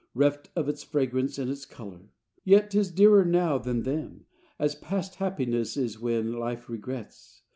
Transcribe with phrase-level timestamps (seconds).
[0.15, 2.09] 'Reft Of its fragrance and its color,
[2.43, 4.25] Yet 'tis dearer now than then,
[4.57, 7.43] As past happiness is when Life regrets.